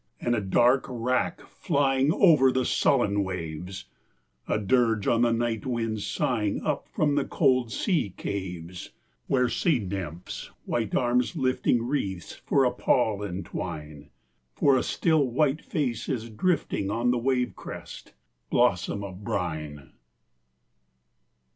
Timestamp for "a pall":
12.65-13.21